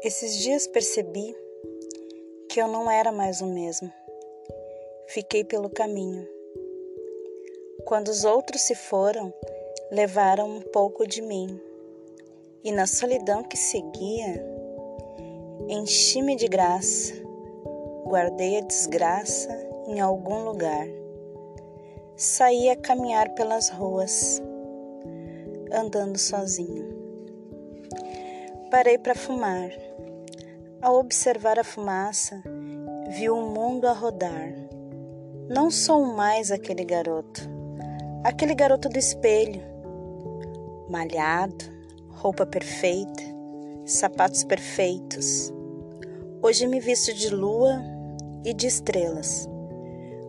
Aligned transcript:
Esses 0.00 0.36
dias 0.36 0.68
percebi 0.68 1.36
que 2.48 2.62
eu 2.62 2.68
não 2.68 2.88
era 2.88 3.10
mais 3.10 3.40
o 3.40 3.46
mesmo. 3.46 3.92
Fiquei 5.08 5.42
pelo 5.42 5.68
caminho. 5.68 6.24
Quando 7.84 8.06
os 8.06 8.24
outros 8.24 8.62
se 8.62 8.76
foram, 8.76 9.34
levaram 9.90 10.48
um 10.48 10.60
pouco 10.60 11.04
de 11.04 11.20
mim. 11.20 11.60
E 12.62 12.70
na 12.70 12.86
solidão 12.86 13.42
que 13.42 13.56
seguia, 13.56 14.40
enchi-me 15.68 16.36
de 16.36 16.46
graça, 16.46 17.14
guardei 18.06 18.58
a 18.58 18.62
desgraça 18.62 19.50
em 19.88 19.98
algum 19.98 20.44
lugar. 20.44 20.86
Saí 22.14 22.70
a 22.70 22.76
caminhar 22.76 23.34
pelas 23.34 23.68
ruas, 23.68 24.40
andando 25.72 26.16
sozinho. 26.16 26.97
Parei 28.70 28.98
para 28.98 29.14
fumar. 29.14 29.70
Ao 30.82 30.96
observar 30.96 31.58
a 31.58 31.64
fumaça, 31.64 32.42
vi 33.08 33.30
o 33.30 33.40
mundo 33.40 33.86
a 33.86 33.92
rodar. 33.92 34.52
Não 35.48 35.70
sou 35.70 36.04
mais 36.04 36.52
aquele 36.52 36.84
garoto, 36.84 37.48
aquele 38.22 38.54
garoto 38.54 38.90
do 38.90 38.98
espelho. 38.98 39.62
Malhado, 40.90 41.64
roupa 42.10 42.44
perfeita, 42.44 43.22
sapatos 43.86 44.44
perfeitos. 44.44 45.50
Hoje 46.42 46.66
me 46.66 46.78
visto 46.78 47.14
de 47.14 47.30
lua 47.30 47.82
e 48.44 48.52
de 48.52 48.66
estrelas. 48.66 49.48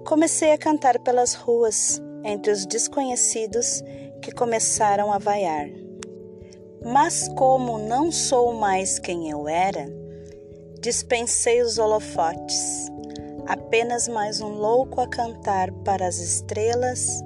Comecei 0.07 0.53
a 0.53 0.57
cantar 0.57 0.97
pelas 0.99 1.33
ruas 1.33 2.01
entre 2.23 2.53
os 2.53 2.65
desconhecidos 2.65 3.83
que 4.21 4.31
começaram 4.31 5.11
a 5.11 5.17
vaiar. 5.17 5.88
Mas 6.83 7.27
como 7.29 7.77
não 7.77 8.09
sou 8.09 8.53
mais 8.53 8.99
quem 8.99 9.29
eu 9.29 9.49
era, 9.49 9.85
dispensei 10.79 11.61
os 11.61 11.77
holofotes, 11.77 12.89
apenas 13.45 14.07
mais 14.07 14.39
um 14.39 14.53
louco 14.53 15.01
a 15.01 15.07
cantar 15.07 15.71
para 15.83 16.07
as 16.07 16.19
estrelas, 16.19 17.21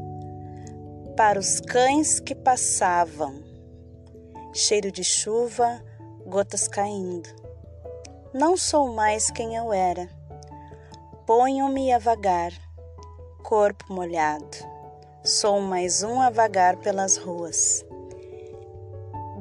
para 1.16 1.40
os 1.40 1.60
cães 1.60 2.20
que 2.20 2.34
passavam, 2.34 3.44
cheiro 4.52 4.92
de 4.92 5.04
chuva, 5.04 5.84
gotas 6.26 6.67
caindo. 6.67 7.30
Não 8.34 8.58
sou 8.58 8.92
mais 8.92 9.30
quem 9.30 9.56
eu 9.56 9.72
era. 9.72 10.10
Ponham-me 11.28 11.92
a 11.94 12.00
vagar, 12.00 12.52
corpo 13.44 13.94
molhado. 13.94 14.58
Sou 15.23 15.62
mais 15.62 16.02
um 16.02 16.20
a 16.20 16.32
vagar 16.32 16.78
pelas 16.78 17.17
ruas. 17.17 17.86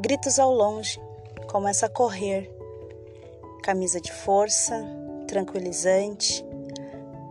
Gritos 0.05 0.41
ao 0.41 0.53
longe, 0.53 1.01
começa 1.49 1.87
a 1.87 1.89
correr. 1.89 2.53
Camisa 3.63 4.01
de 4.01 4.11
força, 4.11 4.85
tranquilizante. 5.29 6.45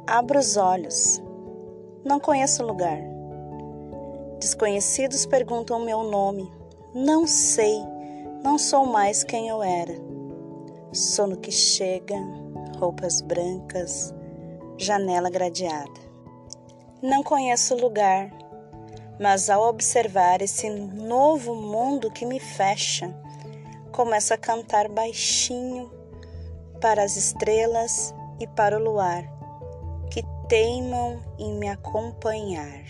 Abro 0.07 0.39
os 0.39 0.55
olhos. 0.55 1.21
Não 2.05 2.17
conheço 2.17 2.63
o 2.63 2.65
lugar. 2.65 2.97
Desconhecidos 4.39 5.25
perguntam 5.25 5.83
meu 5.83 6.01
nome. 6.03 6.49
Não 6.95 7.27
sei, 7.27 7.75
não 8.41 8.57
sou 8.57 8.85
mais 8.85 9.21
quem 9.21 9.49
eu 9.49 9.61
era. 9.61 9.93
Sono 10.93 11.35
que 11.35 11.51
chega, 11.51 12.15
roupas 12.79 13.19
brancas, 13.19 14.15
janela 14.77 15.29
gradeada. 15.29 15.99
Não 17.01 17.21
conheço 17.21 17.75
o 17.75 17.81
lugar, 17.81 18.31
mas 19.21 19.51
ao 19.51 19.69
observar 19.69 20.41
esse 20.41 20.67
novo 20.67 21.53
mundo 21.53 22.09
que 22.09 22.25
me 22.25 22.39
fecha, 22.39 23.13
começo 23.91 24.33
a 24.33 24.37
cantar 24.37 24.89
baixinho 24.89 25.91
para 26.81 27.03
as 27.03 27.15
estrelas 27.15 28.15
e 28.39 28.47
para 28.47 28.79
o 28.79 28.83
luar 28.83 29.23
que 30.09 30.23
teimam 30.49 31.21
em 31.37 31.53
me 31.53 31.69
acompanhar. 31.69 32.83